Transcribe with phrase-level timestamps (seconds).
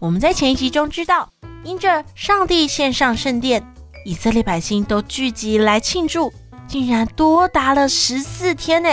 [0.00, 1.28] 我们在前一集中知道，
[1.64, 3.66] 因着上帝献上圣殿，
[4.04, 6.32] 以色列百姓都聚集来庆祝，
[6.68, 8.88] 竟然多达了十四天呢！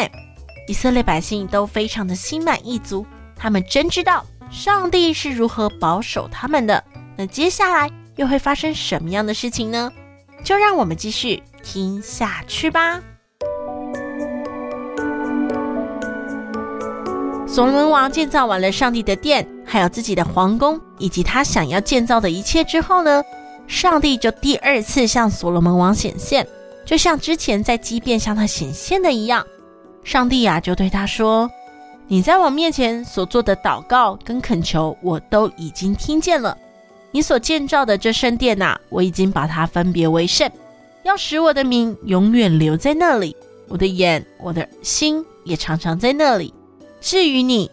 [0.68, 3.06] 以色列百姓都非常的心满意足，
[3.36, 6.84] 他们真知道上帝是如何保守他们的。
[7.16, 9.92] 那接下来又会发生什么样的事情呢？
[10.44, 13.00] 就让我们继续听下去吧。
[17.48, 23.24] 所罗门王建造完了上帝的殿，还有自己的皇宫，以及他想要建造的一切之后呢，
[23.68, 26.48] 上帝就第二次向所罗门王显现，
[26.86, 29.46] 就像之前在基遍向他显现的一样。
[30.04, 31.50] 上帝呀，就对他说
[32.08, 36.56] ：“你在我面前所做的祷告跟恳求，我都已经听见了。
[37.12, 40.48] 你所建造的这圣殿呐，我已经把它分别为圣，
[41.04, 43.36] 要使我的名永远留在那里，
[43.68, 46.54] 我的眼、我的心也常常在那里。”
[47.02, 47.72] 至于你，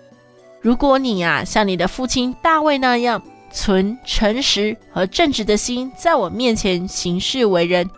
[0.63, 3.21] 如果你呀、啊、像你的父亲大卫那样
[3.53, 7.91] 存诚实和正直的心，在我面前行事为人，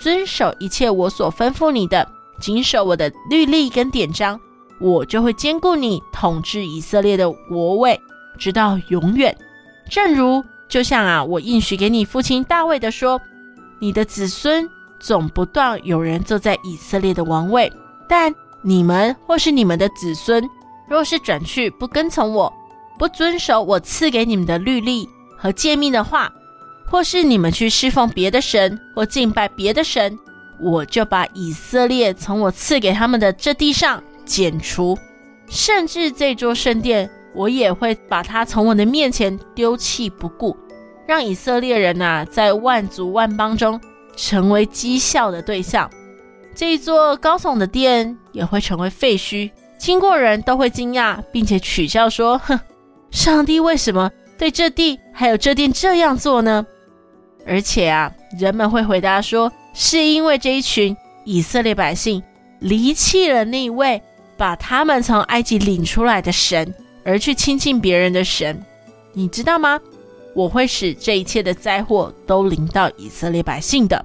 [0.00, 2.08] 遵守一切我所吩咐你的，
[2.40, 4.40] 谨守我的律例跟典章，
[4.80, 8.00] 我就会坚固你统治以色列的国位，
[8.38, 9.36] 直到永远。
[9.90, 13.20] 正如就像啊，我应许给你父亲大卫的说，
[13.78, 14.66] 你的子孙
[14.98, 17.70] 总不断有人坐在以色列的王位，
[18.08, 20.42] 但你们或是你们的子孙。
[20.88, 22.52] 若是转去不跟从我，
[22.98, 26.32] 不遵守我赐给你们的律例和诫命的话，
[26.86, 30.18] 或是你们去侍奉别的神或敬拜别的神，
[30.60, 34.96] 我就把以色列从我赐给他们的这地上剪除，
[35.48, 40.56] 甚至这座圣殿，我也会把它从我的面前丢弃不顾，
[41.06, 43.80] 让以色列人呐、在万族万邦中
[44.16, 45.90] 成为讥笑的对象。
[46.54, 49.50] 这一座高耸的殿也会成为废墟。
[49.78, 52.58] 经过人都会惊讶，并且取笑说：“哼，
[53.10, 56.66] 上帝为什么对这地还有这殿这样做呢？”
[57.46, 62.22] 而且啊，人们会回答说：“是因为这一群以色列百姓
[62.58, 64.02] 离弃了那位
[64.36, 68.60] 把他们从埃及领出来的神，而去亲近别人的神。”
[69.12, 69.80] 你知道吗？
[70.34, 74.04] 我会使这一切的灾祸都临到以色列百姓的。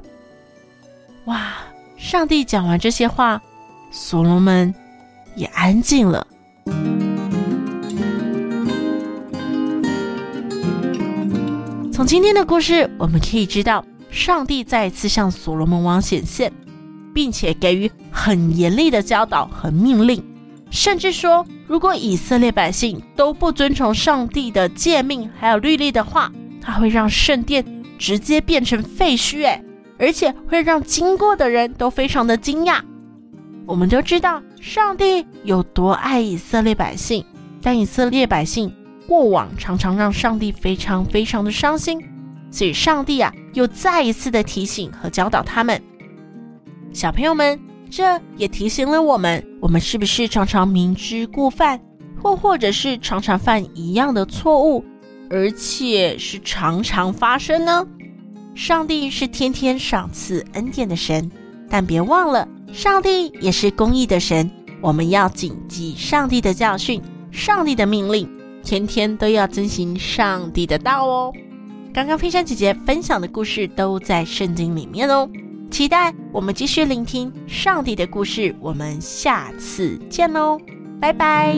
[1.25, 1.53] 哇！
[1.97, 3.39] 上帝讲完这些话，
[3.91, 4.73] 所罗门。
[5.35, 6.25] 也安静了。
[11.93, 16.51] 从今天的故事，我们可以知道，上帝再一次向所罗门王显现，
[17.13, 20.23] 并且给予很严厉的教导和命令，
[20.71, 27.63] 甚至说，如果以色列百姓都不遵从上帝的诫命还有律例的话，他会让圣殿
[27.99, 29.63] 直接变成废墟，诶，
[29.99, 32.81] 而且会让经过的人都非常的惊讶。
[33.71, 37.23] 我们都知道上帝有多爱以色列百姓，
[37.61, 38.69] 但以色列百姓
[39.07, 42.03] 过往常常让上帝非常非常的伤心，
[42.51, 45.81] 所以上帝啊又再一次的提醒和教导他们。
[46.91, 47.57] 小朋友们，
[47.89, 51.79] 这也提醒了我们：我们是不是常常明知故犯，
[52.21, 54.83] 或或者是常常犯一样的错误，
[55.29, 57.87] 而且是常常发生呢？
[58.53, 61.31] 上帝是天天赏赐恩典的神，
[61.71, 62.47] 但别忘了。
[62.71, 64.51] 上帝也是公义的神，
[64.81, 67.01] 我们要谨记上帝的教训、
[67.31, 68.29] 上帝的命令，
[68.63, 71.33] 天天都要遵循上帝的道哦。
[71.93, 75.29] 刚刚飞山姐姐分享的故事都在圣经里面哦，
[75.69, 78.55] 期待我们继续聆听上帝的故事。
[78.61, 80.57] 我们下次见喽，
[81.01, 81.57] 拜拜。